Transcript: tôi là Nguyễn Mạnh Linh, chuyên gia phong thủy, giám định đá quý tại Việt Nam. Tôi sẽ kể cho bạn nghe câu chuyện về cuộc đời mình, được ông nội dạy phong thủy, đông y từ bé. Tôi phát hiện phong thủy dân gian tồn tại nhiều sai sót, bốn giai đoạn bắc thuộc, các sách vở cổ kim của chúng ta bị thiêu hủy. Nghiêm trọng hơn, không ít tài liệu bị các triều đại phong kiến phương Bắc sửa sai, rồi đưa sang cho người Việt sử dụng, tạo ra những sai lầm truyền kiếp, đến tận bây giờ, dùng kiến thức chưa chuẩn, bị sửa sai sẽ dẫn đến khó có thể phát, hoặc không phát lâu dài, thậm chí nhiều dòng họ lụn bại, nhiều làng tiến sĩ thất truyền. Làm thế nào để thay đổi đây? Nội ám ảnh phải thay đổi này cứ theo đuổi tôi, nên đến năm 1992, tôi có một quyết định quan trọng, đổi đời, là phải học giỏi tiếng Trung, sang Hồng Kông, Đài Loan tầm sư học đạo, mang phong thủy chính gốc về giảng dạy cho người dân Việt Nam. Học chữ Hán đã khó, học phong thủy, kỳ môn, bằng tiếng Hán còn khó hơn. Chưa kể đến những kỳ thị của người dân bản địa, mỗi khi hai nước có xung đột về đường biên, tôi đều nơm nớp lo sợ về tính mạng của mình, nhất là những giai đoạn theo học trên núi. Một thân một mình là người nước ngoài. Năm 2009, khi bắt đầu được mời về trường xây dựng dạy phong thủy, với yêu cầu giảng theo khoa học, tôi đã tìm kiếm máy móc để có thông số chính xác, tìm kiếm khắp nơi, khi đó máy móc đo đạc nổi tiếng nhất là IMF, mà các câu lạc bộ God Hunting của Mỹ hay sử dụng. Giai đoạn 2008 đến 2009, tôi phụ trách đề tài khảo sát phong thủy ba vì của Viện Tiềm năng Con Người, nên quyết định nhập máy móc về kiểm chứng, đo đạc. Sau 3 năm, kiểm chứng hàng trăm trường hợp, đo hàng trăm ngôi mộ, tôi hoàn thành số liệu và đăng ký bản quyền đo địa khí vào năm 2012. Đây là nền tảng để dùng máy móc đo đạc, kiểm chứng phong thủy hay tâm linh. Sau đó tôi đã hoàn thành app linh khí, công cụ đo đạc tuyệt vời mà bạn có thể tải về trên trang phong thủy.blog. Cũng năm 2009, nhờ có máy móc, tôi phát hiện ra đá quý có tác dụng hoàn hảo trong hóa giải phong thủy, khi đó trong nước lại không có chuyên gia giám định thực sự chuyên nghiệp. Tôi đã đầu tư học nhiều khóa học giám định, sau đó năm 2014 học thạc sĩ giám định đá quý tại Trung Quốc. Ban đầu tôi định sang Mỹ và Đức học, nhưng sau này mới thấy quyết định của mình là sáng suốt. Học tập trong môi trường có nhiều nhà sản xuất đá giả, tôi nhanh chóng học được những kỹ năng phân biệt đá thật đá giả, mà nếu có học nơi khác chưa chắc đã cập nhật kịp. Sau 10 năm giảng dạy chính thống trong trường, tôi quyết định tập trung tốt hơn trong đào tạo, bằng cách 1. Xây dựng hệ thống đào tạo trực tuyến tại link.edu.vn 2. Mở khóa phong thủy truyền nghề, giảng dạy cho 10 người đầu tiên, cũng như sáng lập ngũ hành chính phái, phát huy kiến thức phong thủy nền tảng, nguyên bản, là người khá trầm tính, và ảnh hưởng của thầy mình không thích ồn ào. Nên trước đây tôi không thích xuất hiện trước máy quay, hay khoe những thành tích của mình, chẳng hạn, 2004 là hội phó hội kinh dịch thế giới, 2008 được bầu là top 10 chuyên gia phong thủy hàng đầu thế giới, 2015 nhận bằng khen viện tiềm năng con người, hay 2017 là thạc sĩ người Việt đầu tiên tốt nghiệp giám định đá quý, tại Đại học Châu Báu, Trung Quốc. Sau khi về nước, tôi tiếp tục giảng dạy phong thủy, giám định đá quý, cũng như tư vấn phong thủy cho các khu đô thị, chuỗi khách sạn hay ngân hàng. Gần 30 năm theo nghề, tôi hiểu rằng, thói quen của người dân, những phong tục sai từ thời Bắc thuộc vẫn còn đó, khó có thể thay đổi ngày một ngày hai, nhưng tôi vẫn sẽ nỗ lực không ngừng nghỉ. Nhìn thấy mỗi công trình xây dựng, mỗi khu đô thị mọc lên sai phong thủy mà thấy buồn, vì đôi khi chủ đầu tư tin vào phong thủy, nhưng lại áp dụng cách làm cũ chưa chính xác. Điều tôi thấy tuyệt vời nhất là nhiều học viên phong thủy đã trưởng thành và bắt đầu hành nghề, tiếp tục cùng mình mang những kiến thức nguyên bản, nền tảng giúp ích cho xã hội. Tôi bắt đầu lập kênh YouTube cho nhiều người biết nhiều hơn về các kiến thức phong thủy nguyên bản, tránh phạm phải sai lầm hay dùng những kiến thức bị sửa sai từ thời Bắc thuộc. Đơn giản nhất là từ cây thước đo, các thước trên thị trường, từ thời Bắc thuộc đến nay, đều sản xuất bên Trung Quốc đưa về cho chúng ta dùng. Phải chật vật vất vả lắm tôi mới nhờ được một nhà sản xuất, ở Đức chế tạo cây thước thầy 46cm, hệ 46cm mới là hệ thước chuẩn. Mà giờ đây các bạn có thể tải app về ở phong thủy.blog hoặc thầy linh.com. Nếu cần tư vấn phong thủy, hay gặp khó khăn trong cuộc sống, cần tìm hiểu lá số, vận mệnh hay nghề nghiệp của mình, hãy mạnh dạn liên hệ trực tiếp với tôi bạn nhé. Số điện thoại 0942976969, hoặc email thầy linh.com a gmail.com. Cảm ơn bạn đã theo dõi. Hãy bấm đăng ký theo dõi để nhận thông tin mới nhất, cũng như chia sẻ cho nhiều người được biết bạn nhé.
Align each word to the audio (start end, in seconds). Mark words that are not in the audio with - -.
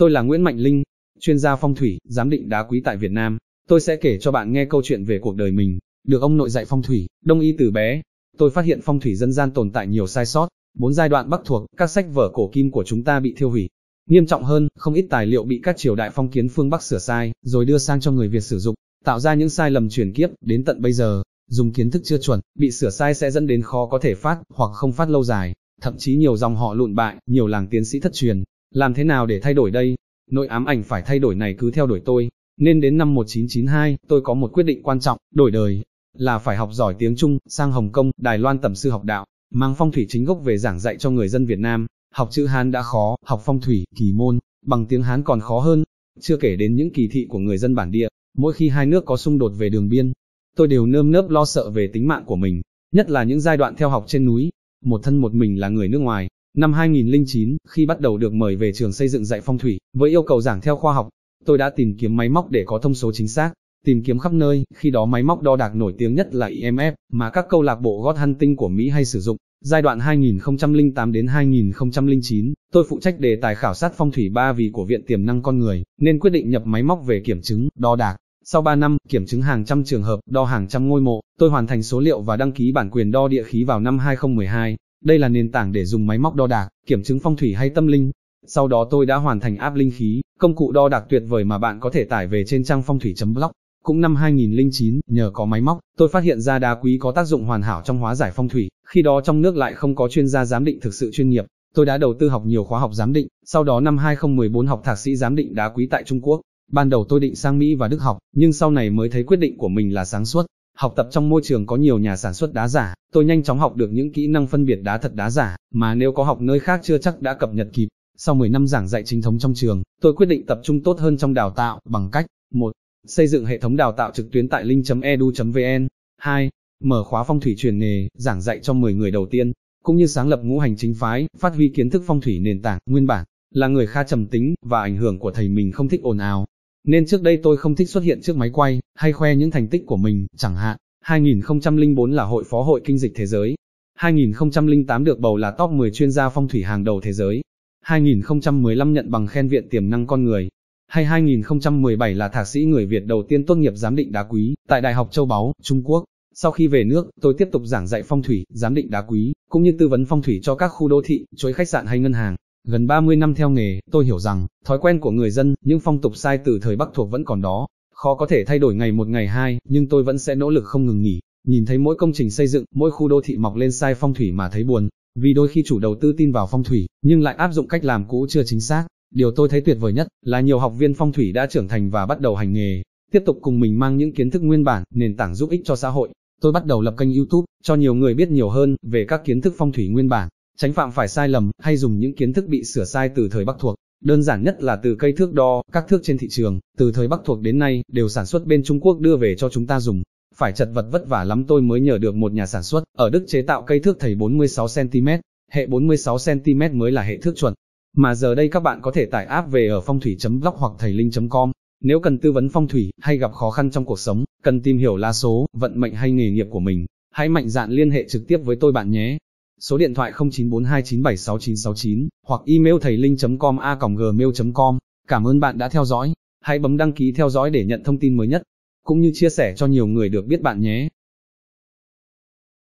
tôi 0.00 0.10
là 0.10 0.22
Nguyễn 0.22 0.42
Mạnh 0.42 0.58
Linh, 0.58 0.82
chuyên 1.18 1.38
gia 1.38 1.56
phong 1.56 1.74
thủy, 1.74 1.98
giám 2.04 2.30
định 2.30 2.48
đá 2.48 2.62
quý 2.62 2.80
tại 2.84 2.96
Việt 2.96 3.10
Nam. 3.10 3.38
Tôi 3.68 3.80
sẽ 3.80 3.96
kể 3.96 4.18
cho 4.20 4.32
bạn 4.32 4.52
nghe 4.52 4.64
câu 4.64 4.82
chuyện 4.84 5.04
về 5.04 5.18
cuộc 5.18 5.36
đời 5.36 5.50
mình, 5.50 5.78
được 6.04 6.22
ông 6.22 6.36
nội 6.36 6.50
dạy 6.50 6.64
phong 6.64 6.82
thủy, 6.82 7.06
đông 7.24 7.40
y 7.40 7.54
từ 7.58 7.70
bé. 7.70 8.02
Tôi 8.38 8.50
phát 8.50 8.64
hiện 8.64 8.80
phong 8.82 9.00
thủy 9.00 9.14
dân 9.14 9.32
gian 9.32 9.50
tồn 9.50 9.70
tại 9.70 9.86
nhiều 9.86 10.06
sai 10.06 10.26
sót, 10.26 10.48
bốn 10.78 10.94
giai 10.94 11.08
đoạn 11.08 11.30
bắc 11.30 11.40
thuộc, 11.44 11.66
các 11.76 11.90
sách 11.90 12.06
vở 12.12 12.30
cổ 12.34 12.50
kim 12.52 12.70
của 12.70 12.84
chúng 12.84 13.04
ta 13.04 13.20
bị 13.20 13.34
thiêu 13.36 13.50
hủy. 13.50 13.68
Nghiêm 14.10 14.26
trọng 14.26 14.44
hơn, 14.44 14.68
không 14.78 14.94
ít 14.94 15.06
tài 15.10 15.26
liệu 15.26 15.44
bị 15.44 15.60
các 15.62 15.76
triều 15.76 15.94
đại 15.94 16.10
phong 16.14 16.28
kiến 16.28 16.48
phương 16.48 16.70
Bắc 16.70 16.82
sửa 16.82 16.98
sai, 16.98 17.32
rồi 17.42 17.64
đưa 17.64 17.78
sang 17.78 18.00
cho 18.00 18.12
người 18.12 18.28
Việt 18.28 18.42
sử 18.42 18.58
dụng, 18.58 18.74
tạo 19.04 19.20
ra 19.20 19.34
những 19.34 19.50
sai 19.50 19.70
lầm 19.70 19.88
truyền 19.88 20.12
kiếp, 20.12 20.30
đến 20.40 20.64
tận 20.64 20.82
bây 20.82 20.92
giờ, 20.92 21.22
dùng 21.48 21.72
kiến 21.72 21.90
thức 21.90 22.02
chưa 22.04 22.18
chuẩn, 22.18 22.40
bị 22.58 22.70
sửa 22.70 22.90
sai 22.90 23.14
sẽ 23.14 23.30
dẫn 23.30 23.46
đến 23.46 23.62
khó 23.62 23.86
có 23.86 23.98
thể 23.98 24.14
phát, 24.14 24.38
hoặc 24.54 24.70
không 24.72 24.92
phát 24.92 25.08
lâu 25.10 25.24
dài, 25.24 25.54
thậm 25.80 25.94
chí 25.98 26.16
nhiều 26.16 26.36
dòng 26.36 26.56
họ 26.56 26.74
lụn 26.74 26.94
bại, 26.94 27.16
nhiều 27.26 27.46
làng 27.46 27.66
tiến 27.66 27.84
sĩ 27.84 28.00
thất 28.00 28.12
truyền. 28.14 28.44
Làm 28.74 28.94
thế 28.94 29.04
nào 29.04 29.26
để 29.26 29.40
thay 29.40 29.54
đổi 29.54 29.70
đây? 29.70 29.96
Nội 30.30 30.46
ám 30.46 30.64
ảnh 30.64 30.82
phải 30.82 31.02
thay 31.06 31.18
đổi 31.18 31.34
này 31.34 31.54
cứ 31.58 31.70
theo 31.70 31.86
đuổi 31.86 32.00
tôi, 32.04 32.30
nên 32.56 32.80
đến 32.80 32.98
năm 32.98 33.14
1992, 33.14 33.96
tôi 34.08 34.20
có 34.24 34.34
một 34.34 34.52
quyết 34.52 34.62
định 34.62 34.82
quan 34.82 35.00
trọng, 35.00 35.18
đổi 35.34 35.50
đời, 35.50 35.82
là 36.16 36.38
phải 36.38 36.56
học 36.56 36.70
giỏi 36.72 36.94
tiếng 36.98 37.16
Trung, 37.16 37.38
sang 37.48 37.72
Hồng 37.72 37.92
Kông, 37.92 38.10
Đài 38.16 38.38
Loan 38.38 38.58
tầm 38.58 38.74
sư 38.74 38.90
học 38.90 39.04
đạo, 39.04 39.26
mang 39.50 39.74
phong 39.78 39.92
thủy 39.92 40.06
chính 40.08 40.24
gốc 40.24 40.40
về 40.44 40.58
giảng 40.58 40.80
dạy 40.80 40.96
cho 40.96 41.10
người 41.10 41.28
dân 41.28 41.46
Việt 41.46 41.58
Nam. 41.58 41.86
Học 42.14 42.28
chữ 42.30 42.46
Hán 42.46 42.70
đã 42.70 42.82
khó, 42.82 43.16
học 43.24 43.42
phong 43.44 43.60
thủy, 43.60 43.84
kỳ 43.96 44.12
môn, 44.12 44.38
bằng 44.66 44.86
tiếng 44.86 45.02
Hán 45.02 45.22
còn 45.22 45.40
khó 45.40 45.58
hơn. 45.58 45.84
Chưa 46.20 46.36
kể 46.36 46.56
đến 46.56 46.74
những 46.74 46.92
kỳ 46.92 47.08
thị 47.12 47.26
của 47.28 47.38
người 47.38 47.58
dân 47.58 47.74
bản 47.74 47.90
địa, 47.90 48.08
mỗi 48.36 48.52
khi 48.52 48.68
hai 48.68 48.86
nước 48.86 49.04
có 49.06 49.16
xung 49.16 49.38
đột 49.38 49.52
về 49.58 49.68
đường 49.68 49.88
biên, 49.88 50.12
tôi 50.56 50.68
đều 50.68 50.86
nơm 50.86 51.10
nớp 51.10 51.30
lo 51.30 51.44
sợ 51.44 51.70
về 51.70 51.90
tính 51.92 52.08
mạng 52.08 52.24
của 52.26 52.36
mình, 52.36 52.62
nhất 52.92 53.10
là 53.10 53.24
những 53.24 53.40
giai 53.40 53.56
đoạn 53.56 53.74
theo 53.76 53.88
học 53.88 54.04
trên 54.06 54.24
núi. 54.24 54.50
Một 54.84 55.00
thân 55.02 55.16
một 55.16 55.34
mình 55.34 55.60
là 55.60 55.68
người 55.68 55.88
nước 55.88 55.98
ngoài. 55.98 56.28
Năm 56.56 56.72
2009, 56.72 57.56
khi 57.68 57.86
bắt 57.86 58.00
đầu 58.00 58.18
được 58.18 58.32
mời 58.32 58.56
về 58.56 58.72
trường 58.72 58.92
xây 58.92 59.08
dựng 59.08 59.24
dạy 59.24 59.40
phong 59.40 59.58
thủy, 59.58 59.80
với 59.96 60.10
yêu 60.10 60.22
cầu 60.22 60.40
giảng 60.40 60.60
theo 60.60 60.76
khoa 60.76 60.94
học, 60.94 61.08
tôi 61.44 61.58
đã 61.58 61.70
tìm 61.70 61.96
kiếm 61.98 62.16
máy 62.16 62.28
móc 62.28 62.50
để 62.50 62.64
có 62.66 62.78
thông 62.78 62.94
số 62.94 63.12
chính 63.12 63.28
xác, 63.28 63.52
tìm 63.84 64.02
kiếm 64.02 64.18
khắp 64.18 64.32
nơi, 64.32 64.64
khi 64.74 64.90
đó 64.90 65.04
máy 65.04 65.22
móc 65.22 65.42
đo 65.42 65.56
đạc 65.56 65.74
nổi 65.74 65.94
tiếng 65.98 66.14
nhất 66.14 66.34
là 66.34 66.48
IMF, 66.48 66.92
mà 67.12 67.30
các 67.30 67.46
câu 67.48 67.62
lạc 67.62 67.80
bộ 67.80 68.02
God 68.02 68.16
Hunting 68.16 68.56
của 68.56 68.68
Mỹ 68.68 68.88
hay 68.88 69.04
sử 69.04 69.20
dụng. 69.20 69.36
Giai 69.64 69.82
đoạn 69.82 70.00
2008 70.00 71.12
đến 71.12 71.26
2009, 71.26 72.54
tôi 72.72 72.84
phụ 72.88 73.00
trách 73.00 73.20
đề 73.20 73.36
tài 73.36 73.54
khảo 73.54 73.74
sát 73.74 73.92
phong 73.96 74.10
thủy 74.12 74.28
ba 74.28 74.52
vì 74.52 74.70
của 74.72 74.84
Viện 74.84 75.02
Tiềm 75.06 75.26
năng 75.26 75.42
Con 75.42 75.58
Người, 75.58 75.82
nên 76.00 76.18
quyết 76.18 76.30
định 76.30 76.50
nhập 76.50 76.62
máy 76.66 76.82
móc 76.82 77.06
về 77.06 77.20
kiểm 77.20 77.42
chứng, 77.42 77.68
đo 77.78 77.96
đạc. 77.96 78.16
Sau 78.44 78.62
3 78.62 78.76
năm, 78.76 78.96
kiểm 79.08 79.26
chứng 79.26 79.42
hàng 79.42 79.64
trăm 79.64 79.84
trường 79.84 80.02
hợp, 80.02 80.20
đo 80.30 80.44
hàng 80.44 80.68
trăm 80.68 80.88
ngôi 80.88 81.00
mộ, 81.00 81.20
tôi 81.38 81.50
hoàn 81.50 81.66
thành 81.66 81.82
số 81.82 82.00
liệu 82.00 82.20
và 82.20 82.36
đăng 82.36 82.52
ký 82.52 82.72
bản 82.72 82.90
quyền 82.90 83.10
đo 83.10 83.28
địa 83.28 83.42
khí 83.42 83.64
vào 83.64 83.80
năm 83.80 83.98
2012. 83.98 84.76
Đây 85.04 85.18
là 85.18 85.28
nền 85.28 85.50
tảng 85.50 85.72
để 85.72 85.84
dùng 85.84 86.06
máy 86.06 86.18
móc 86.18 86.34
đo 86.34 86.46
đạc, 86.46 86.68
kiểm 86.86 87.02
chứng 87.02 87.18
phong 87.18 87.36
thủy 87.36 87.54
hay 87.54 87.70
tâm 87.70 87.86
linh. 87.86 88.10
Sau 88.46 88.68
đó 88.68 88.88
tôi 88.90 89.06
đã 89.06 89.16
hoàn 89.16 89.40
thành 89.40 89.56
app 89.56 89.76
linh 89.76 89.90
khí, 89.94 90.22
công 90.38 90.56
cụ 90.56 90.72
đo 90.72 90.88
đạc 90.88 91.04
tuyệt 91.08 91.22
vời 91.28 91.44
mà 91.44 91.58
bạn 91.58 91.80
có 91.80 91.90
thể 91.90 92.04
tải 92.04 92.26
về 92.26 92.44
trên 92.44 92.64
trang 92.64 92.82
phong 92.82 92.98
thủy.blog. 92.98 93.50
Cũng 93.82 94.00
năm 94.00 94.16
2009, 94.16 95.00
nhờ 95.06 95.30
có 95.34 95.44
máy 95.44 95.60
móc, 95.60 95.78
tôi 95.96 96.08
phát 96.08 96.24
hiện 96.24 96.40
ra 96.40 96.58
đá 96.58 96.74
quý 96.74 96.98
có 97.00 97.12
tác 97.12 97.24
dụng 97.24 97.44
hoàn 97.44 97.62
hảo 97.62 97.82
trong 97.84 97.98
hóa 97.98 98.14
giải 98.14 98.32
phong 98.34 98.48
thủy, 98.48 98.70
khi 98.86 99.02
đó 99.02 99.20
trong 99.20 99.42
nước 99.42 99.56
lại 99.56 99.74
không 99.74 99.94
có 99.94 100.08
chuyên 100.08 100.28
gia 100.28 100.44
giám 100.44 100.64
định 100.64 100.80
thực 100.80 100.94
sự 100.94 101.10
chuyên 101.12 101.30
nghiệp. 101.30 101.44
Tôi 101.74 101.86
đã 101.86 101.98
đầu 101.98 102.14
tư 102.14 102.28
học 102.28 102.42
nhiều 102.46 102.64
khóa 102.64 102.80
học 102.80 102.90
giám 102.94 103.12
định, 103.12 103.28
sau 103.44 103.64
đó 103.64 103.80
năm 103.80 103.98
2014 103.98 104.66
học 104.66 104.80
thạc 104.84 104.98
sĩ 104.98 105.16
giám 105.16 105.36
định 105.36 105.54
đá 105.54 105.68
quý 105.68 105.86
tại 105.90 106.02
Trung 106.06 106.20
Quốc. 106.20 106.40
Ban 106.72 106.90
đầu 106.90 107.04
tôi 107.08 107.20
định 107.20 107.36
sang 107.36 107.58
Mỹ 107.58 107.74
và 107.74 107.88
Đức 107.88 108.00
học, 108.00 108.18
nhưng 108.34 108.52
sau 108.52 108.70
này 108.70 108.90
mới 108.90 109.08
thấy 109.08 109.22
quyết 109.22 109.36
định 109.36 109.58
của 109.58 109.68
mình 109.68 109.94
là 109.94 110.04
sáng 110.04 110.24
suốt. 110.24 110.46
Học 110.80 110.92
tập 110.96 111.08
trong 111.10 111.28
môi 111.28 111.40
trường 111.44 111.66
có 111.66 111.76
nhiều 111.76 111.98
nhà 111.98 112.16
sản 112.16 112.34
xuất 112.34 112.52
đá 112.52 112.68
giả, 112.68 112.94
tôi 113.12 113.24
nhanh 113.24 113.42
chóng 113.42 113.58
học 113.58 113.76
được 113.76 113.90
những 113.92 114.12
kỹ 114.12 114.26
năng 114.26 114.46
phân 114.46 114.64
biệt 114.66 114.76
đá 114.82 114.98
thật 114.98 115.14
đá 115.14 115.30
giả, 115.30 115.56
mà 115.74 115.94
nếu 115.94 116.12
có 116.12 116.24
học 116.24 116.40
nơi 116.40 116.60
khác 116.60 116.80
chưa 116.82 116.98
chắc 116.98 117.22
đã 117.22 117.34
cập 117.34 117.54
nhật 117.54 117.68
kịp. 117.72 117.88
Sau 118.16 118.34
10 118.34 118.48
năm 118.48 118.66
giảng 118.66 118.88
dạy 118.88 119.02
chính 119.04 119.22
thống 119.22 119.38
trong 119.38 119.54
trường, 119.54 119.82
tôi 120.00 120.12
quyết 120.12 120.26
định 120.26 120.46
tập 120.46 120.60
trung 120.62 120.82
tốt 120.82 120.98
hơn 120.98 121.16
trong 121.16 121.34
đào 121.34 121.50
tạo, 121.50 121.80
bằng 121.84 122.08
cách 122.12 122.26
1. 122.54 122.72
Xây 123.06 123.26
dựng 123.26 123.44
hệ 123.44 123.58
thống 123.58 123.76
đào 123.76 123.92
tạo 123.92 124.10
trực 124.14 124.32
tuyến 124.32 124.48
tại 124.48 124.64
link.edu.vn 124.64 125.88
2. 126.18 126.50
Mở 126.84 127.04
khóa 127.04 127.24
phong 127.24 127.40
thủy 127.40 127.54
truyền 127.58 127.78
nghề, 127.78 128.08
giảng 128.14 128.42
dạy 128.42 128.60
cho 128.62 128.72
10 128.72 128.94
người 128.94 129.10
đầu 129.10 129.26
tiên, 129.30 129.52
cũng 129.84 129.96
như 129.96 130.06
sáng 130.06 130.28
lập 130.28 130.40
ngũ 130.42 130.58
hành 130.58 130.76
chính 130.76 130.94
phái, 130.94 131.26
phát 131.38 131.54
huy 131.54 131.68
kiến 131.68 131.90
thức 131.90 132.02
phong 132.06 132.20
thủy 132.20 132.38
nền 132.38 132.62
tảng, 132.62 132.78
nguyên 132.86 133.06
bản, 133.06 133.24
là 133.54 133.68
người 133.68 133.86
khá 133.86 134.04
trầm 134.04 134.26
tính, 134.26 134.54
và 134.62 134.80
ảnh 134.80 134.96
hưởng 134.96 135.18
của 135.18 135.30
thầy 135.30 135.48
mình 135.48 135.72
không 135.72 135.88
thích 135.88 136.02
ồn 136.02 136.18
ào. 136.18 136.46
Nên 136.84 137.06
trước 137.06 137.22
đây 137.22 137.40
tôi 137.42 137.56
không 137.56 137.74
thích 137.74 137.90
xuất 137.90 138.04
hiện 138.04 138.20
trước 138.22 138.36
máy 138.36 138.50
quay, 138.50 138.80
hay 138.94 139.12
khoe 139.12 139.34
những 139.34 139.50
thành 139.50 139.68
tích 139.68 139.82
của 139.86 139.96
mình, 139.96 140.26
chẳng 140.36 140.56
hạn, 140.56 140.76
2004 141.00 142.12
là 142.12 142.24
hội 142.24 142.44
phó 142.50 142.62
hội 142.62 142.80
kinh 142.84 142.98
dịch 142.98 143.12
thế 143.14 143.26
giới, 143.26 143.54
2008 143.94 145.04
được 145.04 145.18
bầu 145.18 145.36
là 145.36 145.50
top 145.50 145.70
10 145.70 145.90
chuyên 145.90 146.10
gia 146.10 146.28
phong 146.28 146.48
thủy 146.48 146.62
hàng 146.62 146.84
đầu 146.84 147.00
thế 147.00 147.12
giới, 147.12 147.42
2015 147.80 148.92
nhận 148.92 149.10
bằng 149.10 149.26
khen 149.26 149.48
viện 149.48 149.68
tiềm 149.68 149.90
năng 149.90 150.06
con 150.06 150.24
người, 150.24 150.48
hay 150.90 151.04
2017 151.04 152.14
là 152.14 152.28
thạc 152.28 152.46
sĩ 152.46 152.64
người 152.64 152.86
Việt 152.86 153.06
đầu 153.06 153.22
tiên 153.28 153.46
tốt 153.46 153.54
nghiệp 153.54 153.72
giám 153.74 153.96
định 153.96 154.12
đá 154.12 154.22
quý, 154.22 154.54
tại 154.68 154.80
Đại 154.80 154.94
học 154.94 155.08
Châu 155.12 155.26
Báu, 155.26 155.52
Trung 155.62 155.82
Quốc. 155.84 156.04
Sau 156.34 156.52
khi 156.52 156.66
về 156.66 156.84
nước, 156.84 157.10
tôi 157.20 157.34
tiếp 157.38 157.48
tục 157.52 157.62
giảng 157.64 157.86
dạy 157.86 158.02
phong 158.02 158.22
thủy, 158.22 158.44
giám 158.48 158.74
định 158.74 158.90
đá 158.90 159.02
quý, 159.02 159.32
cũng 159.48 159.62
như 159.62 159.72
tư 159.78 159.88
vấn 159.88 160.04
phong 160.04 160.22
thủy 160.22 160.40
cho 160.42 160.54
các 160.54 160.68
khu 160.68 160.88
đô 160.88 161.02
thị, 161.04 161.24
chuỗi 161.36 161.52
khách 161.52 161.68
sạn 161.68 161.86
hay 161.86 161.98
ngân 161.98 162.12
hàng. 162.12 162.36
Gần 162.64 162.86
30 162.86 163.16
năm 163.16 163.34
theo 163.34 163.50
nghề, 163.50 163.80
tôi 163.90 164.04
hiểu 164.04 164.18
rằng, 164.18 164.46
thói 164.64 164.78
quen 164.78 165.00
của 165.00 165.10
người 165.10 165.30
dân, 165.30 165.54
những 165.64 165.80
phong 165.80 166.00
tục 166.00 166.16
sai 166.16 166.38
từ 166.38 166.58
thời 166.62 166.76
Bắc 166.76 166.88
thuộc 166.94 167.10
vẫn 167.10 167.24
còn 167.24 167.42
đó, 167.42 167.66
khó 167.94 168.14
có 168.14 168.26
thể 168.26 168.44
thay 168.44 168.58
đổi 168.58 168.74
ngày 168.74 168.92
một 168.92 169.08
ngày 169.08 169.26
hai, 169.26 169.58
nhưng 169.68 169.88
tôi 169.88 170.02
vẫn 170.02 170.18
sẽ 170.18 170.34
nỗ 170.34 170.50
lực 170.50 170.64
không 170.64 170.86
ngừng 170.86 171.02
nghỉ. 171.02 171.20
Nhìn 171.46 171.66
thấy 171.66 171.78
mỗi 171.78 171.96
công 171.96 172.12
trình 172.12 172.30
xây 172.30 172.46
dựng, 172.46 172.64
mỗi 172.74 172.90
khu 172.90 173.08
đô 173.08 173.20
thị 173.24 173.36
mọc 173.36 173.56
lên 173.56 173.72
sai 173.72 173.94
phong 173.94 174.14
thủy 174.14 174.32
mà 174.32 174.48
thấy 174.48 174.64
buồn, 174.64 174.88
vì 175.14 175.32
đôi 175.34 175.48
khi 175.48 175.62
chủ 175.66 175.78
đầu 175.78 175.94
tư 175.94 176.12
tin 176.16 176.32
vào 176.32 176.46
phong 176.46 176.64
thủy, 176.64 176.86
nhưng 177.02 177.22
lại 177.22 177.34
áp 177.34 177.52
dụng 177.52 177.68
cách 177.68 177.84
làm 177.84 178.04
cũ 178.08 178.26
chưa 178.28 178.42
chính 178.44 178.60
xác. 178.60 178.86
Điều 179.14 179.30
tôi 179.36 179.48
thấy 179.48 179.60
tuyệt 179.60 179.76
vời 179.80 179.92
nhất 179.92 180.08
là 180.22 180.40
nhiều 180.40 180.58
học 180.58 180.74
viên 180.78 180.94
phong 180.94 181.12
thủy 181.12 181.32
đã 181.32 181.46
trưởng 181.46 181.68
thành 181.68 181.90
và 181.90 182.06
bắt 182.06 182.20
đầu 182.20 182.36
hành 182.36 182.52
nghề, 182.52 182.82
tiếp 183.12 183.22
tục 183.26 183.38
cùng 183.42 183.60
mình 183.60 183.78
mang 183.78 183.96
những 183.96 184.12
kiến 184.12 184.30
thức 184.30 184.42
nguyên 184.42 184.64
bản, 184.64 184.84
nền 184.94 185.16
tảng 185.16 185.34
giúp 185.34 185.50
ích 185.50 185.60
cho 185.64 185.76
xã 185.76 185.88
hội. 185.88 186.08
Tôi 186.40 186.52
bắt 186.52 186.66
đầu 186.66 186.80
lập 186.80 186.94
kênh 186.98 187.14
YouTube 187.14 187.44
cho 187.62 187.74
nhiều 187.74 187.94
người 187.94 188.14
biết 188.14 188.28
nhiều 188.28 188.48
hơn 188.48 188.76
về 188.82 189.04
các 189.08 189.24
kiến 189.24 189.40
thức 189.40 189.54
phong 189.56 189.72
thủy 189.72 189.88
nguyên 189.88 190.08
bản, 190.08 190.28
tránh 190.56 190.72
phạm 190.72 190.90
phải 190.92 191.08
sai 191.08 191.28
lầm 191.28 191.50
hay 191.58 191.76
dùng 191.76 191.98
những 191.98 192.14
kiến 192.14 192.32
thức 192.32 192.46
bị 192.48 192.64
sửa 192.64 192.84
sai 192.84 193.08
từ 193.08 193.28
thời 193.28 193.44
Bắc 193.44 193.56
thuộc. 193.58 193.74
Đơn 194.04 194.22
giản 194.22 194.42
nhất 194.42 194.62
là 194.62 194.76
từ 194.76 194.94
cây 194.94 195.12
thước 195.12 195.32
đo, 195.32 195.62
các 195.72 195.88
thước 195.88 196.00
trên 196.02 196.18
thị 196.18 196.28
trường, 196.30 196.60
từ 196.78 196.92
thời 196.92 197.08
Bắc 197.08 197.20
thuộc 197.24 197.40
đến 197.40 197.58
nay, 197.58 197.82
đều 197.92 198.08
sản 198.08 198.26
xuất 198.26 198.46
bên 198.46 198.62
Trung 198.62 198.80
Quốc 198.80 199.00
đưa 199.00 199.16
về 199.16 199.34
cho 199.34 199.48
chúng 199.48 199.66
ta 199.66 199.80
dùng. 199.80 200.02
Phải 200.36 200.52
chật 200.52 200.68
vật 200.74 200.86
vất 200.90 201.08
vả 201.08 201.24
lắm 201.24 201.44
tôi 201.44 201.62
mới 201.62 201.80
nhờ 201.80 201.98
được 201.98 202.14
một 202.14 202.32
nhà 202.32 202.46
sản 202.46 202.62
xuất, 202.62 202.84
ở 202.96 203.10
Đức 203.10 203.24
chế 203.28 203.42
tạo 203.42 203.62
cây 203.62 203.80
thước 203.80 203.96
thầy 204.00 204.14
46cm, 204.14 205.18
hệ 205.50 205.66
46cm 205.66 206.76
mới 206.76 206.92
là 206.92 207.02
hệ 207.02 207.16
thước 207.16 207.36
chuẩn. 207.36 207.54
Mà 207.96 208.14
giờ 208.14 208.34
đây 208.34 208.48
các 208.48 208.60
bạn 208.60 208.80
có 208.82 208.90
thể 208.90 209.06
tải 209.06 209.26
app 209.26 209.50
về 209.50 209.68
ở 209.68 209.80
phong 209.80 210.00
thủy.blog 210.00 210.54
hoặc 210.56 210.72
thầy 210.78 210.92
linh.com. 210.92 211.52
Nếu 211.82 212.00
cần 212.00 212.18
tư 212.18 212.32
vấn 212.32 212.48
phong 212.48 212.68
thủy, 212.68 212.90
hay 213.00 213.18
gặp 213.18 213.32
khó 213.32 213.50
khăn 213.50 213.70
trong 213.70 213.84
cuộc 213.84 214.00
sống, 214.00 214.24
cần 214.42 214.60
tìm 214.60 214.78
hiểu 214.78 214.96
lá 214.96 215.12
số, 215.12 215.46
vận 215.52 215.80
mệnh 215.80 215.94
hay 215.94 216.10
nghề 216.10 216.30
nghiệp 216.30 216.46
của 216.50 216.60
mình, 216.60 216.86
hãy 217.10 217.28
mạnh 217.28 217.48
dạn 217.48 217.70
liên 217.70 217.90
hệ 217.90 218.08
trực 218.08 218.28
tiếp 218.28 218.36
với 218.36 218.56
tôi 218.56 218.72
bạn 218.72 218.90
nhé. 218.90 219.18
Số 219.60 219.78
điện 219.78 219.94
thoại 219.94 220.12
0942976969, 220.12 222.08
hoặc 222.26 222.40
email 222.46 222.74
thầy 222.80 222.96
linh.com 222.96 223.56
a 223.56 223.78
gmail.com. 223.96 224.78
Cảm 225.08 225.26
ơn 225.26 225.40
bạn 225.40 225.58
đã 225.58 225.68
theo 225.68 225.84
dõi. 225.84 226.12
Hãy 226.40 226.58
bấm 226.58 226.76
đăng 226.76 226.92
ký 226.92 227.12
theo 227.12 227.30
dõi 227.30 227.50
để 227.50 227.64
nhận 227.64 227.84
thông 227.84 227.98
tin 227.98 228.16
mới 228.16 228.28
nhất, 228.28 228.42
cũng 228.84 229.00
như 229.00 229.10
chia 229.14 229.30
sẻ 229.30 229.54
cho 229.56 229.66
nhiều 229.66 229.86
người 229.86 230.08
được 230.08 230.26
biết 230.26 230.40
bạn 230.40 230.60
nhé. 230.60 230.88